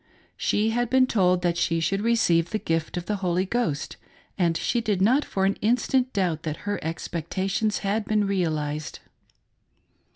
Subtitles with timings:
[0.35, 3.97] She had been told that she should receive the Gift of the Holy Ghost;
[4.35, 8.97] and she did not for an instant doubt that her expectations had been realized.